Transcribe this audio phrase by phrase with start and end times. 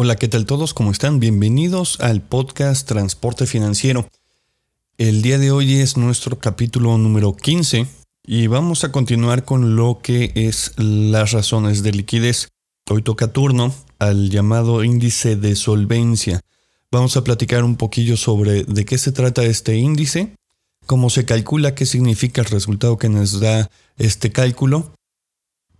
[0.00, 0.74] Hola, ¿qué tal todos?
[0.74, 1.18] ¿Cómo están?
[1.18, 4.08] Bienvenidos al podcast Transporte Financiero.
[4.96, 7.84] El día de hoy es nuestro capítulo número 15
[8.24, 12.46] y vamos a continuar con lo que es las razones de liquidez.
[12.88, 16.42] Hoy toca turno al llamado índice de solvencia.
[16.92, 20.32] Vamos a platicar un poquillo sobre de qué se trata este índice,
[20.86, 24.92] cómo se calcula, qué significa el resultado que nos da este cálculo.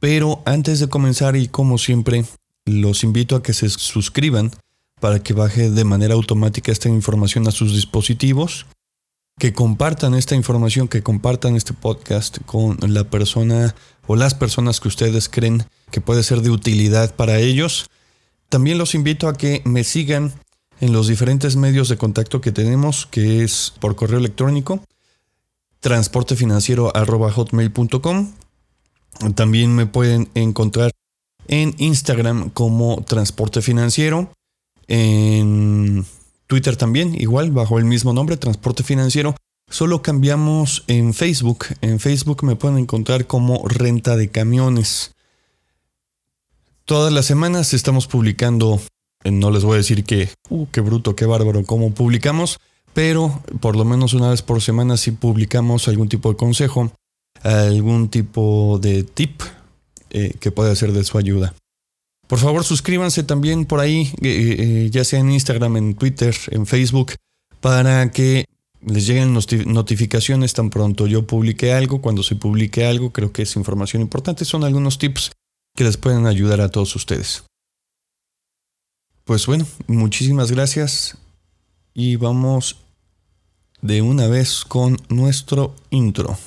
[0.00, 2.24] Pero antes de comenzar y como siempre,
[2.66, 4.52] los invito a que se suscriban
[5.00, 8.66] para que baje de manera automática esta información a sus dispositivos,
[9.38, 13.74] que compartan esta información, que compartan este podcast con la persona
[14.06, 17.90] o las personas que ustedes creen que puede ser de utilidad para ellos.
[18.48, 20.32] También los invito a que me sigan
[20.80, 24.84] en los diferentes medios de contacto que tenemos, que es por correo electrónico,
[25.80, 28.32] transportefinanciero.hotmail.com.
[29.34, 30.92] También me pueden encontrar
[31.48, 34.30] en Instagram como Transporte Financiero,
[34.88, 36.04] en
[36.46, 39.34] Twitter también, igual, bajo el mismo nombre, Transporte Financiero.
[39.68, 41.66] Solo cambiamos en Facebook.
[41.80, 45.12] En Facebook me pueden encontrar como Renta de Camiones.
[46.84, 48.80] Todas las semanas estamos publicando,
[49.24, 52.60] eh, no les voy a decir que, uh, qué bruto, qué bárbaro, cómo publicamos,
[52.94, 56.92] pero por lo menos una vez por semana sí publicamos algún tipo de consejo,
[57.42, 59.42] algún tipo de tip
[60.10, 61.54] eh, que puede ser de su ayuda.
[62.26, 66.66] Por favor, suscríbanse también por ahí, eh, eh, ya sea en Instagram, en Twitter, en
[66.66, 67.12] Facebook,
[67.60, 68.46] para que
[68.84, 69.32] les lleguen
[69.66, 72.00] notificaciones tan pronto yo publique algo.
[72.00, 74.44] Cuando se publique algo, creo que es información importante.
[74.44, 75.32] Son algunos tips
[75.76, 77.44] que les pueden ayudar a todos ustedes.
[79.24, 81.16] Pues bueno, muchísimas gracias
[81.94, 82.76] y vamos
[83.82, 86.38] de una vez con nuestro intro.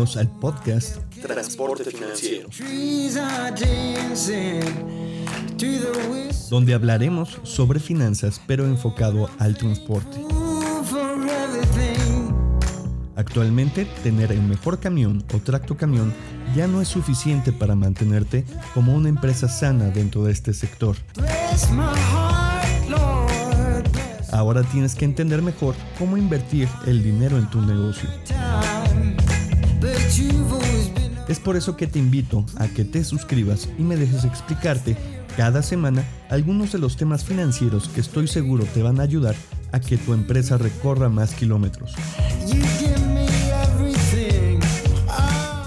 [0.00, 2.48] Bienvenidos al podcast Transporte Financiero,
[6.48, 10.18] donde hablaremos sobre finanzas pero enfocado al transporte.
[13.14, 16.14] Actualmente, tener el mejor camión o tracto camión
[16.56, 20.96] ya no es suficiente para mantenerte como una empresa sana dentro de este sector.
[24.32, 28.08] Ahora tienes que entender mejor cómo invertir el dinero en tu negocio.
[31.28, 34.96] Es por eso que te invito a que te suscribas y me dejes explicarte
[35.36, 39.36] cada semana algunos de los temas financieros que estoy seguro te van a ayudar
[39.72, 41.94] a que tu empresa recorra más kilómetros.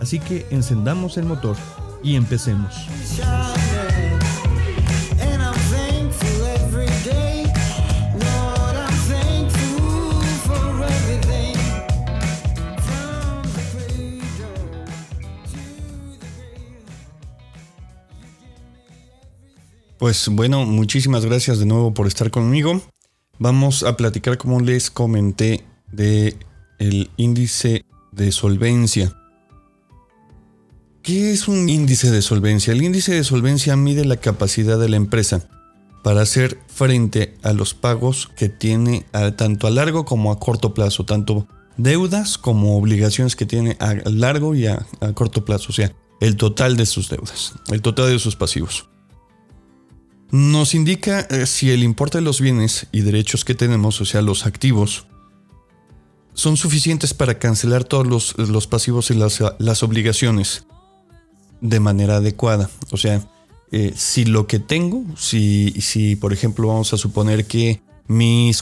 [0.00, 1.56] Así que encendamos el motor
[2.02, 2.86] y empecemos.
[20.06, 22.80] Pues bueno, muchísimas gracias de nuevo por estar conmigo.
[23.40, 26.36] Vamos a platicar, como les comenté, de
[26.78, 29.20] el índice de solvencia.
[31.02, 32.72] ¿Qué es un índice de solvencia?
[32.72, 35.48] El índice de solvencia mide la capacidad de la empresa
[36.04, 41.04] para hacer frente a los pagos que tiene tanto a largo como a corto plazo,
[41.04, 46.36] tanto deudas como obligaciones que tiene a largo y a corto plazo, o sea, el
[46.36, 48.88] total de sus deudas, el total de sus pasivos
[50.30, 54.22] nos indica eh, si el importe de los bienes y derechos que tenemos, o sea,
[54.22, 55.06] los activos,
[56.34, 60.66] son suficientes para cancelar todos los, pasivos y las, obligaciones
[61.60, 62.68] de manera adecuada.
[62.90, 63.26] O sea,
[63.72, 68.52] eh, si lo que tengo, si, si por ejemplo vamos a suponer que mi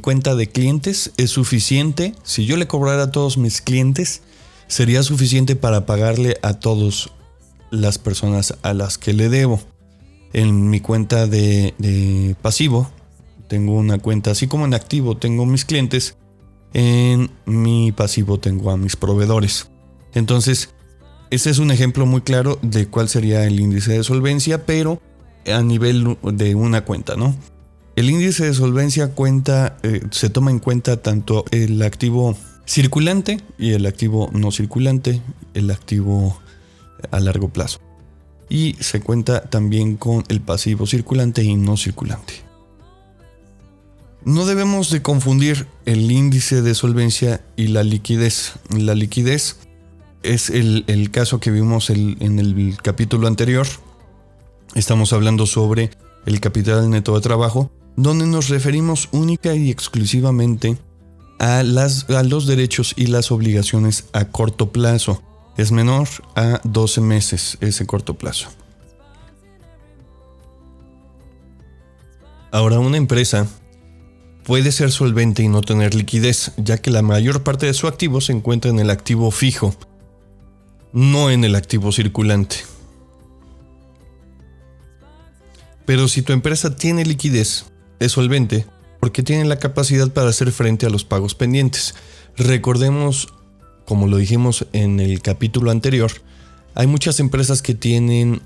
[0.00, 4.22] cuenta de clientes es suficiente, si yo le cobrara a todos mis clientes,
[4.68, 7.10] sería suficiente para pagarle a todas
[7.70, 9.60] las personas a las que le debo
[10.36, 12.90] en mi cuenta de, pasivo.
[13.48, 16.16] Tengo una cuenta así como en activo tengo mis clientes.
[16.74, 19.70] En mi pasivo tengo a mis proveedores.
[20.12, 20.74] Entonces,
[21.30, 25.00] ese es un ejemplo muy claro de cuál sería el índice de solvencia, pero
[25.46, 27.34] a nivel de una cuenta, ¿no?
[27.94, 32.36] El índice de solvencia cuenta, eh, se toma en cuenta tanto el activo
[32.66, 35.22] circulante y el activo no circulante,
[35.54, 36.38] el activo
[37.10, 37.85] a largo plazo
[38.48, 42.34] y se cuenta también con el pasivo circulante y no circulante.
[44.24, 48.54] No debemos de confundir el índice de solvencia y la liquidez.
[48.70, 49.58] La liquidez
[50.22, 53.66] es el, caso que vimos en el capítulo anterior.
[54.74, 55.90] Estamos hablando sobre
[56.26, 60.76] el capital neto de trabajo, donde nos referimos única y exclusivamente
[61.38, 65.22] a, las, a los derechos y las obligaciones a corto plazo.
[65.56, 68.48] Es menor a 12 meses ese corto plazo.
[72.50, 73.46] Ahora una empresa
[74.44, 78.20] puede ser solvente y no tener liquidez, ya que la mayor parte de su activo
[78.20, 79.74] se encuentra en el activo fijo,
[80.92, 82.56] no en el activo circulante.
[85.84, 87.66] Pero si tu empresa tiene liquidez,
[87.98, 88.66] es solvente,
[89.00, 91.94] porque tiene la capacidad para hacer frente a los pagos pendientes.
[92.36, 93.34] Recordemos,
[93.86, 96.12] como lo dijimos en el capítulo anterior,
[96.74, 98.42] hay muchas empresas que tienen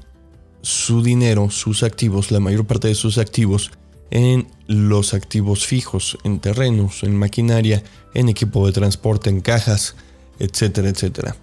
[0.62, 3.72] su dinero, sus activos, la mayor parte de sus activos,
[4.10, 7.82] en los activos fijos, en terrenos, en maquinaria,
[8.14, 9.96] en equipo de transporte, en cajas,
[10.38, 11.36] etcétera, etcétera.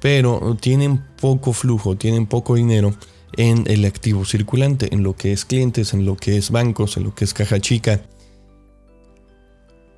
[0.00, 2.94] Pero tienen poco flujo, tienen poco dinero
[3.36, 7.04] en el activo circulante, en lo que es clientes, en lo que es bancos, en
[7.04, 8.02] lo que es caja chica.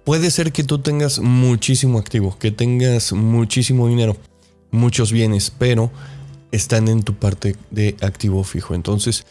[0.06, 4.16] Puede ser que tú tengas muchísimo activo, que tengas muchísimo dinero,
[4.70, 5.90] muchos bienes, pero
[6.52, 8.74] están en tu parte de activo fijo.
[8.74, 9.26] Entonces,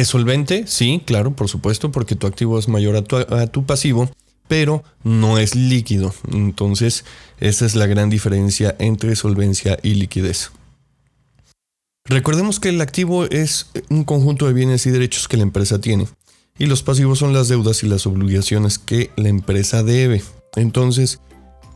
[0.00, 0.66] ¿Es solvente?
[0.66, 4.08] Sí, claro, por supuesto, porque tu activo es mayor a tu, pasivo,
[4.48, 6.14] pero no es líquido.
[6.32, 7.04] Entonces,
[7.38, 10.52] esa es la gran diferencia entre solvencia y liquidez.
[12.06, 16.06] Recordemos que el activo es un conjunto de bienes y derechos que la empresa tiene,
[16.60, 20.22] y los pasivos son las deudas y las obligaciones que la empresa debe.
[20.56, 21.18] Entonces,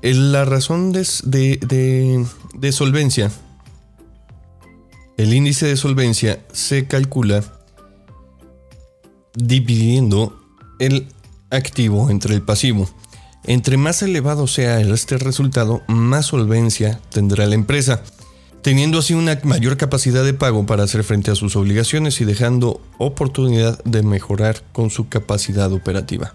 [0.02, 3.32] la razón de, de solvencia,
[5.16, 7.42] el índice de solvencia se calcula
[9.34, 10.38] dividiendo
[10.78, 11.08] el
[11.48, 12.86] activo entre el pasivo.
[13.44, 18.02] Entre más elevado sea este resultado, más solvencia tendrá la empresa,
[18.64, 22.80] teniendo así una mayor capacidad de pago para hacer frente a sus obligaciones y dejando
[22.96, 26.34] oportunidad de mejorar con su capacidad operativa.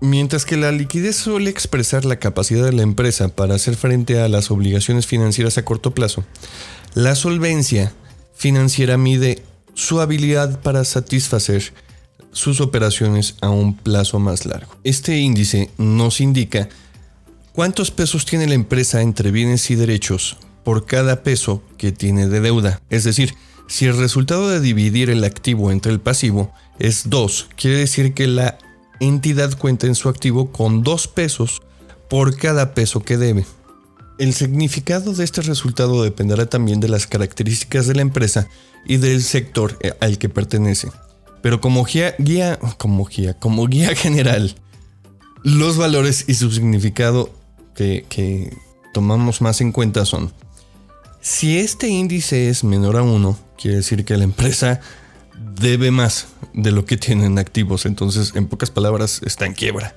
[0.00, 4.28] Mientras que la liquidez suele expresar la capacidad de la empresa para hacer frente a
[4.28, 6.24] las obligaciones financieras a corto plazo,
[6.94, 7.92] la solvencia
[8.32, 9.42] financiera mide
[9.74, 11.74] su habilidad para satisfacer
[12.30, 14.76] sus operaciones a un plazo más largo.
[14.84, 16.68] Este índice nos indica
[17.52, 22.40] cuántos pesos tiene la empresa entre bienes y derechos por cada peso que tiene de
[22.40, 22.80] deuda.
[22.90, 23.34] Es decir,
[23.66, 28.26] si el resultado de dividir el activo entre el pasivo es 2, quiere decir que
[28.26, 28.58] la
[28.98, 31.62] entidad cuenta en su activo con 2 pesos
[32.08, 33.46] por cada peso que debe.
[34.18, 38.48] El significado de este resultado dependerá también de las características de la empresa
[38.84, 40.88] y del sector al que pertenece.
[41.40, 42.16] Pero como guía,
[42.76, 44.56] como guía, como guía general,
[45.42, 47.32] los valores y su significado
[47.74, 48.54] que
[48.92, 50.32] tomamos más en cuenta son,
[51.20, 54.80] si este índice es menor a 1, quiere decir que la empresa
[55.60, 59.94] debe más de lo que tienen activos, entonces en pocas palabras está en quiebra.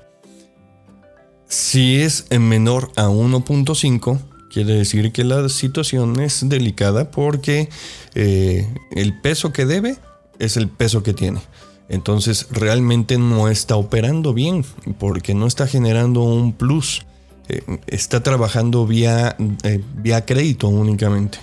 [1.47, 4.19] Si es menor a 1.5,
[4.51, 7.69] quiere decir que la situación es delicada porque
[8.15, 9.97] eh, el peso que debe
[10.39, 11.41] es el peso que tiene.
[11.89, 14.65] Entonces realmente no está operando bien
[14.99, 17.05] porque no está generando un plus.
[17.49, 21.39] Eh, está trabajando vía, eh, vía crédito únicamente.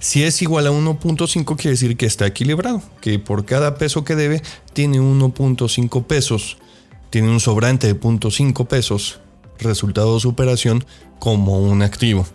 [0.00, 4.14] Si es igual a 1.5 quiere decir que está equilibrado, que por cada peso que
[4.14, 4.42] debe
[4.74, 6.58] tiene 1.5 pesos,
[7.08, 9.20] tiene un sobrante de 0.5 pesos,
[9.58, 10.84] resultado de su operación
[11.18, 12.26] como un activo.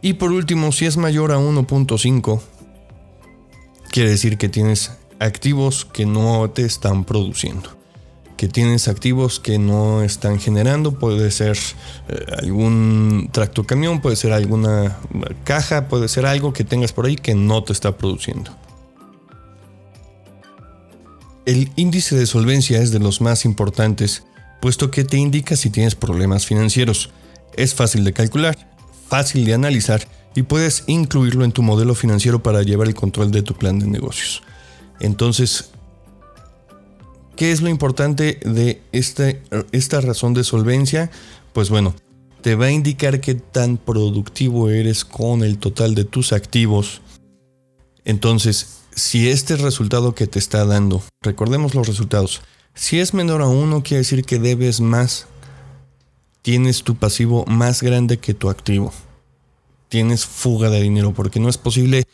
[0.00, 2.40] Y por último, si es mayor a 1.5,
[3.90, 7.77] quiere decir que tienes activos que no te están produciendo.
[8.38, 11.58] Que tienes activos que no están generando, puede ser
[12.08, 14.96] eh, algún tractocamión, puede ser alguna
[15.44, 18.50] caja, puede ser algo que tengas por ahí que no te está produciendo.
[21.44, 24.22] El índice de solvencia es de los más importantes,
[24.60, 27.10] puesto que te indica si tienes problemas financieros.
[27.56, 28.56] Es fácil de calcular,
[29.08, 33.42] fácil de analizar y puedes incluirlo en tu modelo financiero para llevar el control de
[33.42, 34.42] tu plan de negocios.
[35.00, 35.70] Entonces,
[37.38, 39.40] ¿qué es lo importante de este,
[39.72, 41.10] esta razón de solvencia?
[41.54, 41.94] Pues bueno,
[42.42, 47.00] te va a indicar qué tan productivo eres con el total de tus activos.
[48.04, 52.42] Entonces, si este resultado que te está dando, recordemos los resultados,
[52.74, 55.26] si es menor a uno, quiere decir que debes más,
[56.42, 58.92] tienes tu pasivo más grande que tu activo
[59.88, 62.04] tienes fuga de dinero, porque no es posible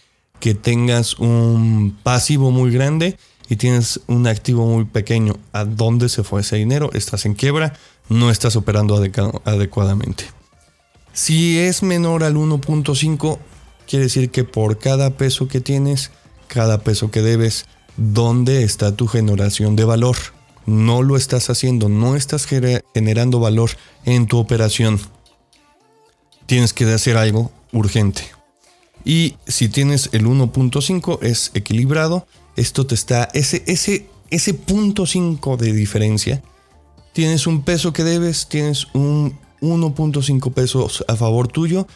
[0.40, 5.36] que tengas un pasivo muy grande y tienes un activo muy pequeño.
[5.52, 6.90] ¿A dónde se fue ese dinero?
[6.92, 7.74] Estás en quiebra,
[8.08, 8.96] no estás operando
[9.44, 10.24] adecuadamente.
[11.12, 13.38] Si es menor al 1.5,
[13.86, 16.10] quiere decir que por cada peso que tienes,
[16.48, 20.16] cada peso que debes, ¿dónde está tu generación de valor?
[20.66, 23.70] No lo estás haciendo, no estás generando valor
[24.04, 24.98] en tu operación.
[26.46, 28.22] Tienes que hacer algo urgente.
[29.04, 35.56] Y si tienes el 1.5 es equilibrado, esto te está, ese, ese, ese punto 5
[35.56, 36.42] de diferencia,
[37.12, 41.87] tienes un peso que debes, tienes un 1.5 pesos a favor tuyo,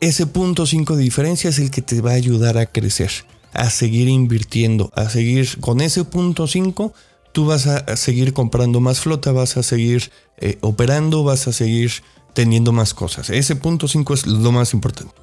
[0.00, 3.10] ese punto 5 de diferencia es el que te va a ayudar a crecer,
[3.52, 6.92] a seguir invirtiendo, a seguir con ese punto 5
[7.32, 11.92] tú vas a seguir comprando más flota, vas a seguir eh, operando, vas a seguir
[12.34, 13.30] teniendo más cosas.
[13.30, 15.14] Ese punto 5 es lo más importante.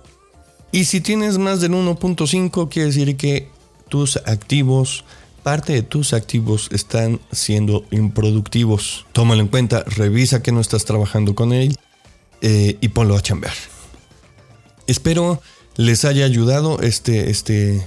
[0.72, 3.50] Y si tienes más del 1.5, quiere decir que
[3.88, 5.06] tus activos,
[5.44, 9.06] parte de tus activos están siendo improductivos.
[9.14, 11.78] Tómalo en cuenta, revisa que no estás trabajando con él
[12.42, 13.54] eh, y ponlo a chambear.
[14.88, 15.42] Espero
[15.76, 17.86] les haya ayudado este, este,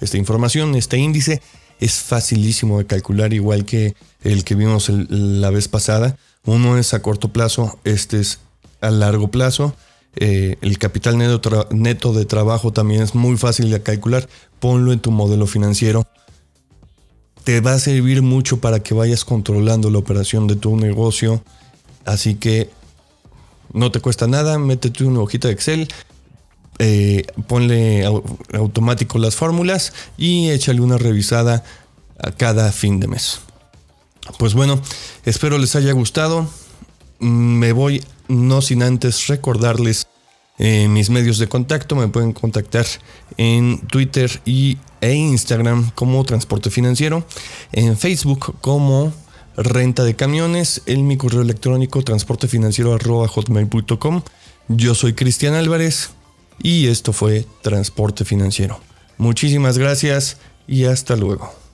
[0.00, 1.40] esta información, este índice
[1.78, 6.16] es facilísimo de calcular, igual que el que vimos la vez pasada.
[6.44, 8.40] Uno es a corto plazo, este es
[8.80, 9.74] a largo plazo.
[10.16, 14.28] Eh, el capital neto, neto, de trabajo también es muy fácil de calcular.
[14.58, 16.06] Ponlo en tu modelo financiero.
[17.44, 21.42] Te va a servir mucho para que vayas controlando la operación de tu negocio.
[22.04, 22.70] Así que
[23.72, 25.88] no te cuesta nada, métete una hojita de Excel,
[26.78, 28.04] eh, ponle
[28.54, 31.64] automático las fórmulas y échale una revisada
[32.18, 33.40] a cada fin de mes.
[34.38, 34.80] Pues bueno,
[35.24, 36.48] espero les haya gustado.
[37.18, 40.08] Me voy no sin antes recordarles
[40.58, 41.94] eh, mis medios de contacto.
[41.96, 42.86] Me pueden contactar
[43.36, 47.24] en Twitter y, e Instagram como Transporte Financiero.
[47.72, 49.12] En Facebook como
[49.56, 50.82] Renta de Camiones.
[50.86, 54.22] En mi correo electrónico transportefinanciero.hotmail.com.
[54.68, 56.10] Yo soy Cristian Álvarez
[56.62, 58.80] y esto fue Transporte Financiero.
[59.18, 61.65] Muchísimas gracias y hasta luego.